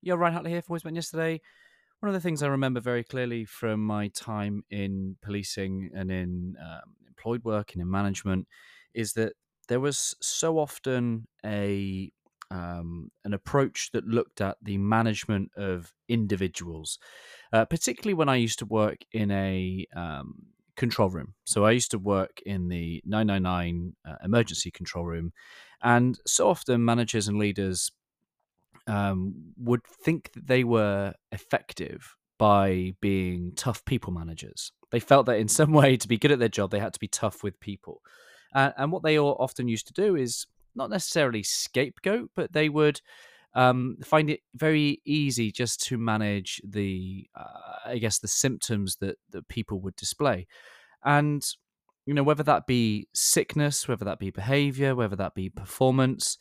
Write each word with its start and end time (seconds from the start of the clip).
Yeah, 0.00 0.14
Ryan 0.14 0.34
Hatley 0.34 0.50
here 0.50 0.62
for 0.62 0.78
Voice 0.78 0.94
Yesterday. 0.94 1.40
One 2.00 2.08
of 2.08 2.14
the 2.14 2.20
things 2.20 2.42
I 2.42 2.46
remember 2.46 2.80
very 2.80 3.02
clearly 3.02 3.44
from 3.44 3.84
my 3.84 4.08
time 4.08 4.62
in 4.70 5.16
policing 5.22 5.90
and 5.92 6.10
in 6.12 6.56
um, 6.62 6.94
employed 7.08 7.42
work 7.42 7.72
and 7.72 7.82
in 7.82 7.90
management 7.90 8.46
is 8.94 9.14
that 9.14 9.32
there 9.66 9.80
was 9.80 10.14
so 10.20 10.58
often 10.58 11.26
a 11.44 12.12
um, 12.50 13.10
an 13.24 13.34
approach 13.34 13.90
that 13.92 14.06
looked 14.06 14.40
at 14.40 14.56
the 14.62 14.78
management 14.78 15.50
of 15.56 15.92
individuals, 16.08 16.98
uh, 17.52 17.64
particularly 17.64 18.14
when 18.14 18.28
I 18.28 18.36
used 18.36 18.60
to 18.60 18.66
work 18.66 18.98
in 19.12 19.30
a 19.32 19.84
um, 19.94 20.46
control 20.76 21.10
room. 21.10 21.34
So 21.44 21.66
I 21.66 21.72
used 21.72 21.90
to 21.90 21.98
work 21.98 22.40
in 22.46 22.68
the 22.68 23.02
999 23.04 23.96
uh, 24.08 24.14
emergency 24.24 24.70
control 24.70 25.04
room, 25.04 25.32
and 25.82 26.18
so 26.24 26.48
often 26.48 26.84
managers 26.84 27.28
and 27.28 27.38
leaders 27.38 27.90
um, 28.88 29.34
would 29.58 29.86
think 29.86 30.32
that 30.32 30.46
they 30.46 30.64
were 30.64 31.14
effective 31.30 32.16
by 32.38 32.94
being 33.00 33.52
tough 33.56 33.84
people 33.84 34.12
managers. 34.12 34.72
They 34.90 35.00
felt 35.00 35.26
that 35.26 35.38
in 35.38 35.48
some 35.58 35.72
way, 35.72 35.96
to 35.96 36.08
be 36.08 36.18
good 36.18 36.32
at 36.32 36.38
their 36.38 36.48
job, 36.48 36.70
they 36.70 36.80
had 36.80 36.94
to 36.94 37.00
be 37.00 37.08
tough 37.08 37.42
with 37.42 37.60
people. 37.60 38.00
Uh, 38.54 38.70
and 38.78 38.90
what 38.90 39.02
they 39.02 39.18
often 39.18 39.68
used 39.68 39.86
to 39.88 39.92
do 39.92 40.16
is 40.16 40.46
not 40.74 40.90
necessarily 40.90 41.42
scapegoat, 41.42 42.30
but 42.34 42.52
they 42.52 42.68
would 42.68 43.00
um, 43.54 43.96
find 44.02 44.30
it 44.30 44.40
very 44.54 45.02
easy 45.04 45.50
just 45.50 45.82
to 45.82 45.98
manage 45.98 46.60
the, 46.66 47.28
uh, 47.34 47.90
I 47.90 47.98
guess, 47.98 48.18
the 48.18 48.28
symptoms 48.28 48.96
that 48.96 49.16
that 49.30 49.48
people 49.48 49.80
would 49.80 49.96
display, 49.96 50.46
and 51.04 51.44
you 52.06 52.14
know 52.14 52.22
whether 52.22 52.42
that 52.44 52.66
be 52.66 53.08
sickness, 53.14 53.88
whether 53.88 54.04
that 54.04 54.18
be 54.18 54.30
behavior, 54.30 54.94
whether 54.94 55.16
that 55.16 55.34
be 55.34 55.48
performance, 55.48 56.38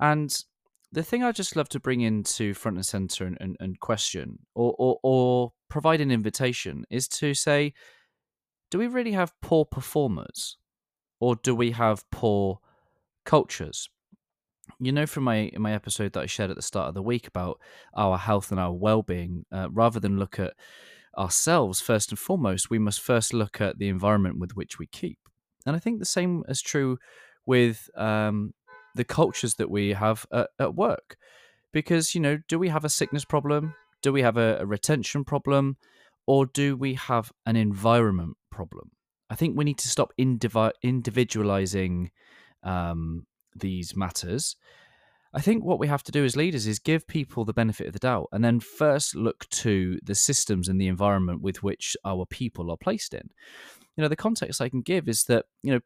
and 0.00 0.44
the 0.92 1.02
thing 1.02 1.22
I 1.22 1.32
just 1.32 1.56
love 1.56 1.68
to 1.70 1.80
bring 1.80 2.00
into 2.00 2.54
front 2.54 2.76
and 2.76 2.86
center 2.86 3.26
and, 3.26 3.36
and, 3.40 3.56
and 3.60 3.80
question 3.80 4.38
or, 4.54 4.74
or, 4.78 4.98
or 5.02 5.52
provide 5.68 6.00
an 6.00 6.10
invitation 6.10 6.84
is 6.90 7.08
to 7.08 7.34
say, 7.34 7.74
do 8.70 8.78
we 8.78 8.86
really 8.86 9.12
have 9.12 9.32
poor 9.42 9.64
performers 9.64 10.56
or 11.20 11.36
do 11.36 11.54
we 11.54 11.72
have 11.72 12.08
poor 12.10 12.60
cultures? 13.24 13.88
You 14.80 14.92
know, 14.92 15.06
from 15.06 15.24
my 15.24 15.52
my 15.56 15.72
episode 15.72 16.12
that 16.14 16.22
I 16.24 16.26
shared 16.26 16.50
at 16.50 16.56
the 16.56 16.62
start 16.62 16.88
of 16.88 16.94
the 16.94 17.02
week 17.02 17.28
about 17.28 17.60
our 17.96 18.18
health 18.18 18.50
and 18.50 18.58
our 18.58 18.72
well 18.72 19.02
being, 19.02 19.44
uh, 19.52 19.68
rather 19.70 20.00
than 20.00 20.18
look 20.18 20.40
at 20.40 20.54
ourselves 21.16 21.80
first 21.80 22.10
and 22.10 22.18
foremost, 22.18 22.68
we 22.68 22.78
must 22.78 23.00
first 23.00 23.32
look 23.32 23.60
at 23.60 23.78
the 23.78 23.88
environment 23.88 24.38
with 24.38 24.56
which 24.56 24.78
we 24.78 24.86
keep. 24.88 25.18
And 25.64 25.76
I 25.76 25.78
think 25.78 25.98
the 25.98 26.04
same 26.04 26.42
is 26.48 26.60
true 26.60 26.98
with 27.46 27.88
um, 27.96 28.54
the 28.96 29.04
cultures 29.04 29.54
that 29.54 29.70
we 29.70 29.92
have 29.92 30.26
at, 30.32 30.48
at 30.58 30.74
work. 30.74 31.16
Because, 31.72 32.14
you 32.14 32.20
know, 32.20 32.38
do 32.48 32.58
we 32.58 32.68
have 32.68 32.84
a 32.84 32.88
sickness 32.88 33.24
problem? 33.24 33.74
Do 34.02 34.12
we 34.12 34.22
have 34.22 34.36
a, 34.36 34.58
a 34.60 34.66
retention 34.66 35.24
problem? 35.24 35.76
Or 36.26 36.46
do 36.46 36.76
we 36.76 36.94
have 36.94 37.32
an 37.44 37.56
environment 37.56 38.36
problem? 38.50 38.90
I 39.30 39.34
think 39.34 39.56
we 39.56 39.64
need 39.64 39.78
to 39.78 39.88
stop 39.88 40.12
indivi- 40.18 40.72
individualizing 40.82 42.10
um, 42.62 43.26
these 43.54 43.96
matters. 43.96 44.56
I 45.34 45.40
think 45.40 45.64
what 45.64 45.78
we 45.78 45.88
have 45.88 46.02
to 46.04 46.12
do 46.12 46.24
as 46.24 46.36
leaders 46.36 46.66
is 46.66 46.78
give 46.78 47.06
people 47.06 47.44
the 47.44 47.52
benefit 47.52 47.86
of 47.86 47.92
the 47.92 47.98
doubt 47.98 48.28
and 48.32 48.42
then 48.42 48.58
first 48.58 49.14
look 49.14 49.46
to 49.50 49.98
the 50.02 50.14
systems 50.14 50.68
and 50.68 50.80
the 50.80 50.88
environment 50.88 51.42
with 51.42 51.62
which 51.62 51.96
our 52.04 52.24
people 52.24 52.70
are 52.70 52.76
placed 52.78 53.12
in. 53.12 53.28
You 53.96 54.02
know, 54.02 54.08
the 54.08 54.16
context 54.16 54.60
I 54.60 54.68
can 54.68 54.80
give 54.80 55.08
is 55.08 55.24
that, 55.24 55.44
you 55.62 55.72
know, 55.72 55.80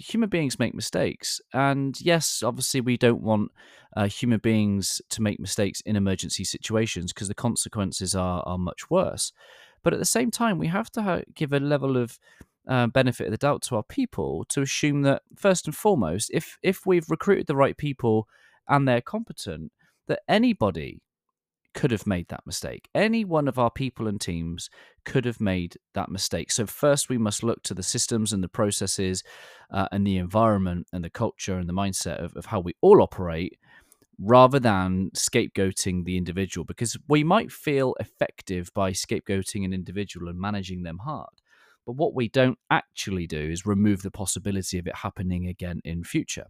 human 0.00 0.28
beings 0.28 0.58
make 0.58 0.74
mistakes. 0.74 1.40
And 1.52 2.00
yes, 2.00 2.42
obviously, 2.42 2.80
we 2.80 2.96
don't 2.96 3.22
want 3.22 3.52
uh, 3.96 4.08
human 4.08 4.38
beings 4.38 5.02
to 5.10 5.22
make 5.22 5.38
mistakes 5.38 5.80
in 5.82 5.96
emergency 5.96 6.44
situations 6.44 7.12
because 7.12 7.28
the 7.28 7.34
consequences 7.34 8.14
are, 8.14 8.42
are 8.46 8.58
much 8.58 8.90
worse. 8.90 9.32
But 9.82 9.92
at 9.92 9.98
the 9.98 10.04
same 10.06 10.30
time, 10.30 10.58
we 10.58 10.68
have 10.68 10.90
to 10.92 11.02
ha- 11.02 11.20
give 11.34 11.52
a 11.52 11.60
level 11.60 11.96
of 11.96 12.18
uh, 12.68 12.86
benefit 12.86 13.26
of 13.26 13.30
the 13.30 13.38
doubt 13.38 13.62
to 13.62 13.76
our 13.76 13.82
people 13.82 14.44
to 14.50 14.62
assume 14.62 15.02
that 15.02 15.22
first 15.36 15.66
and 15.66 15.74
foremost, 15.74 16.30
if 16.32 16.58
if 16.62 16.86
we've 16.86 17.08
recruited 17.10 17.46
the 17.46 17.56
right 17.56 17.76
people 17.76 18.28
and 18.68 18.86
they're 18.86 19.00
competent, 19.00 19.72
that 20.08 20.20
anybody 20.28 21.00
could 21.74 21.90
have 21.90 22.06
made 22.06 22.28
that 22.28 22.46
mistake. 22.46 22.88
Any 22.94 23.24
one 23.24 23.48
of 23.48 23.58
our 23.58 23.70
people 23.70 24.08
and 24.08 24.20
teams 24.20 24.70
could 25.04 25.24
have 25.24 25.40
made 25.40 25.76
that 25.94 26.10
mistake. 26.10 26.50
So, 26.50 26.66
first, 26.66 27.08
we 27.08 27.18
must 27.18 27.42
look 27.42 27.62
to 27.64 27.74
the 27.74 27.82
systems 27.82 28.32
and 28.32 28.42
the 28.42 28.48
processes 28.48 29.22
uh, 29.70 29.88
and 29.92 30.06
the 30.06 30.16
environment 30.16 30.88
and 30.92 31.04
the 31.04 31.10
culture 31.10 31.58
and 31.58 31.68
the 31.68 31.74
mindset 31.74 32.22
of, 32.22 32.34
of 32.36 32.46
how 32.46 32.60
we 32.60 32.74
all 32.80 33.02
operate 33.02 33.58
rather 34.18 34.60
than 34.60 35.10
scapegoating 35.14 36.04
the 36.04 36.16
individual 36.16 36.64
because 36.64 36.96
we 37.08 37.24
might 37.24 37.50
feel 37.50 37.94
effective 37.98 38.70
by 38.74 38.92
scapegoating 38.92 39.64
an 39.64 39.72
individual 39.72 40.28
and 40.28 40.38
managing 40.38 40.82
them 40.82 40.98
hard. 40.98 41.40
But 41.86 41.96
what 41.96 42.14
we 42.14 42.28
don't 42.28 42.58
actually 42.70 43.26
do 43.26 43.40
is 43.40 43.64
remove 43.64 44.02
the 44.02 44.10
possibility 44.10 44.78
of 44.78 44.86
it 44.86 44.96
happening 44.96 45.46
again 45.46 45.80
in 45.84 46.04
future. 46.04 46.46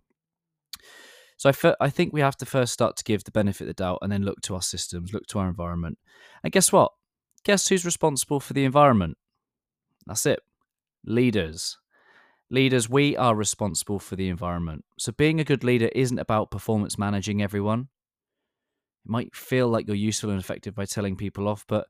So 1.40 1.48
I, 1.48 1.52
f- 1.52 1.76
I 1.80 1.88
think 1.88 2.12
we 2.12 2.20
have 2.20 2.36
to 2.36 2.44
first 2.44 2.70
start 2.70 2.98
to 2.98 3.02
give 3.02 3.24
the 3.24 3.30
benefit 3.30 3.62
of 3.62 3.68
the 3.68 3.72
doubt 3.72 4.00
and 4.02 4.12
then 4.12 4.24
look 4.24 4.42
to 4.42 4.54
our 4.54 4.60
systems, 4.60 5.14
look 5.14 5.26
to 5.28 5.38
our 5.38 5.48
environment. 5.48 5.96
And 6.44 6.52
guess 6.52 6.70
what? 6.70 6.92
Guess 7.44 7.68
who's 7.68 7.86
responsible 7.86 8.40
for 8.40 8.52
the 8.52 8.66
environment? 8.66 9.16
That's 10.06 10.26
it. 10.26 10.40
Leaders. 11.06 11.78
Leaders, 12.50 12.90
we 12.90 13.16
are 13.16 13.34
responsible 13.34 13.98
for 13.98 14.16
the 14.16 14.28
environment. 14.28 14.84
So 14.98 15.12
being 15.12 15.40
a 15.40 15.44
good 15.44 15.64
leader 15.64 15.88
isn't 15.94 16.18
about 16.18 16.50
performance 16.50 16.98
managing 16.98 17.40
everyone. 17.40 17.88
It 19.06 19.10
might 19.10 19.34
feel 19.34 19.66
like 19.66 19.86
you're 19.86 19.96
useful 19.96 20.28
and 20.28 20.38
effective 20.38 20.74
by 20.74 20.84
telling 20.84 21.16
people 21.16 21.48
off, 21.48 21.64
but 21.66 21.86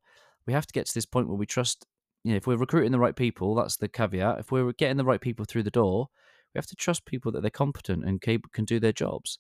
we 0.47 0.53
have 0.53 0.67
to 0.69 0.73
get 0.73 0.87
to 0.87 0.95
this 0.95 1.07
point 1.07 1.27
where 1.27 1.37
we 1.37 1.45
trust, 1.45 1.89
you 2.23 2.31
know, 2.31 2.37
if 2.37 2.47
we're 2.47 2.57
recruiting 2.57 2.93
the 2.93 3.01
right 3.01 3.17
people, 3.17 3.57
that's 3.57 3.79
the 3.79 3.89
caveat. 3.89 4.39
If 4.39 4.53
we're 4.53 4.71
getting 4.75 4.97
the 4.97 5.05
right 5.05 5.21
people 5.21 5.45
through 5.45 5.65
the 5.65 5.73
door, 5.73 6.07
we 6.55 6.59
have 6.59 6.67
to 6.67 6.77
trust 6.77 7.05
people 7.05 7.33
that 7.33 7.43
they're 7.43 7.51
competent 7.51 8.05
and 8.05 8.21
can 8.21 8.65
do 8.65 8.81
their 8.81 8.93
jobs. 8.93 9.39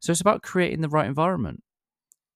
So 0.00 0.12
it's 0.12 0.20
about 0.20 0.42
creating 0.42 0.80
the 0.80 0.88
right 0.88 1.06
environment. 1.06 1.62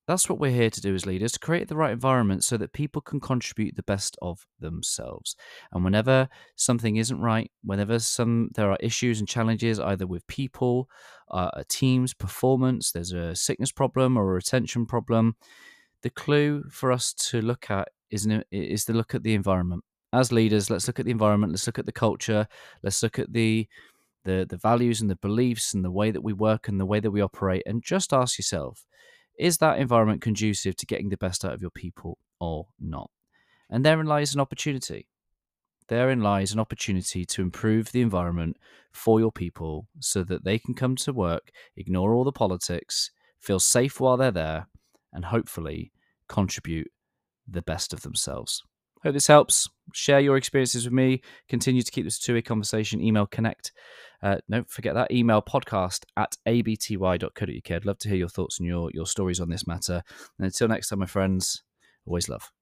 That's 0.08 0.28
what 0.28 0.40
we're 0.40 0.50
here 0.50 0.68
to 0.68 0.80
do 0.80 0.96
as 0.96 1.06
leaders 1.06 1.32
to 1.32 1.38
create 1.38 1.68
the 1.68 1.76
right 1.76 1.92
environment 1.92 2.42
so 2.42 2.56
that 2.56 2.72
people 2.72 3.00
can 3.00 3.20
contribute 3.20 3.76
the 3.76 3.84
best 3.84 4.16
of 4.20 4.44
themselves. 4.58 5.36
And 5.72 5.84
whenever 5.84 6.28
something 6.56 6.96
isn't 6.96 7.20
right, 7.20 7.50
whenever 7.62 8.00
some 8.00 8.50
there 8.54 8.70
are 8.70 8.78
issues 8.80 9.20
and 9.20 9.28
challenges 9.28 9.78
either 9.78 10.06
with 10.06 10.26
people, 10.26 10.88
uh, 11.30 11.50
a 11.54 11.64
team's 11.64 12.14
performance, 12.14 12.90
there's 12.90 13.12
a 13.12 13.36
sickness 13.36 13.70
problem 13.70 14.16
or 14.16 14.24
a 14.24 14.34
retention 14.34 14.86
problem, 14.86 15.36
the 16.02 16.10
clue 16.10 16.64
for 16.68 16.90
us 16.90 17.12
to 17.14 17.40
look 17.40 17.70
at 17.70 17.88
is, 18.10 18.28
is 18.50 18.84
to 18.86 18.92
look 18.92 19.14
at 19.14 19.22
the 19.22 19.34
environment 19.34 19.84
as 20.12 20.32
leaders, 20.32 20.70
let's 20.70 20.86
look 20.86 20.98
at 20.98 21.06
the 21.06 21.10
environment, 21.10 21.52
let's 21.52 21.66
look 21.66 21.78
at 21.78 21.86
the 21.86 21.92
culture, 21.92 22.46
let's 22.82 23.02
look 23.02 23.18
at 23.18 23.32
the 23.32 23.68
the 24.24 24.46
the 24.48 24.56
values 24.56 25.00
and 25.00 25.10
the 25.10 25.16
beliefs 25.16 25.74
and 25.74 25.84
the 25.84 25.90
way 25.90 26.10
that 26.10 26.22
we 26.22 26.32
work 26.32 26.68
and 26.68 26.78
the 26.78 26.86
way 26.86 27.00
that 27.00 27.10
we 27.10 27.20
operate 27.20 27.62
and 27.66 27.82
just 27.82 28.12
ask 28.12 28.38
yourself, 28.38 28.84
is 29.38 29.58
that 29.58 29.78
environment 29.78 30.22
conducive 30.22 30.76
to 30.76 30.86
getting 30.86 31.08
the 31.08 31.16
best 31.16 31.44
out 31.44 31.54
of 31.54 31.60
your 31.60 31.70
people 31.70 32.18
or 32.40 32.66
not? 32.78 33.10
And 33.70 33.84
therein 33.84 34.06
lies 34.06 34.34
an 34.34 34.40
opportunity. 34.40 35.08
Therein 35.88 36.20
lies 36.20 36.52
an 36.52 36.60
opportunity 36.60 37.24
to 37.26 37.42
improve 37.42 37.90
the 37.90 38.02
environment 38.02 38.56
for 38.92 39.18
your 39.18 39.32
people 39.32 39.88
so 39.98 40.22
that 40.24 40.44
they 40.44 40.58
can 40.58 40.74
come 40.74 40.94
to 40.96 41.12
work, 41.12 41.50
ignore 41.76 42.14
all 42.14 42.24
the 42.24 42.32
politics, 42.32 43.10
feel 43.40 43.58
safe 43.58 43.98
while 43.98 44.16
they're 44.16 44.30
there, 44.30 44.68
and 45.12 45.24
hopefully 45.24 45.92
contribute 46.28 46.90
the 47.48 47.62
best 47.62 47.92
of 47.92 48.02
themselves. 48.02 48.62
Hope 49.02 49.14
this 49.14 49.26
helps. 49.26 49.68
Share 49.92 50.20
your 50.20 50.36
experiences 50.36 50.84
with 50.84 50.92
me. 50.92 51.22
Continue 51.48 51.82
to 51.82 51.90
keep 51.90 52.04
this 52.04 52.18
two 52.18 52.34
way 52.34 52.42
conversation. 52.42 53.00
Email 53.00 53.26
connect. 53.26 53.72
Uh, 54.22 54.36
don't 54.48 54.70
forget 54.70 54.94
that 54.94 55.10
email 55.10 55.42
podcast 55.42 56.04
at 56.16 56.36
abty.co.uk. 56.46 57.70
I'd 57.70 57.84
love 57.84 57.98
to 57.98 58.08
hear 58.08 58.18
your 58.18 58.28
thoughts 58.28 58.60
and 58.60 58.68
your, 58.68 58.90
your 58.94 59.06
stories 59.06 59.40
on 59.40 59.48
this 59.48 59.66
matter. 59.66 60.02
And 60.38 60.46
until 60.46 60.68
next 60.68 60.88
time, 60.88 61.00
my 61.00 61.06
friends, 61.06 61.62
always 62.06 62.28
love. 62.28 62.52